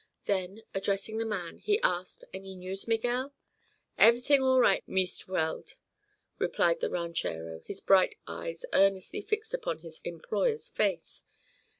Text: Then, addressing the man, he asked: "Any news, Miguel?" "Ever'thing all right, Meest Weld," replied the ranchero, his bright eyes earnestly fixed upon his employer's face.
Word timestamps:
Then, 0.25 0.63
addressing 0.73 1.19
the 1.19 1.27
man, 1.27 1.59
he 1.59 1.79
asked: 1.83 2.23
"Any 2.33 2.55
news, 2.55 2.87
Miguel?" 2.87 3.35
"Ever'thing 3.99 4.41
all 4.41 4.59
right, 4.59 4.81
Meest 4.87 5.27
Weld," 5.27 5.75
replied 6.39 6.79
the 6.79 6.89
ranchero, 6.89 7.61
his 7.67 7.81
bright 7.81 8.15
eyes 8.25 8.65
earnestly 8.73 9.21
fixed 9.21 9.53
upon 9.53 9.81
his 9.81 10.01
employer's 10.03 10.69
face. 10.69 11.23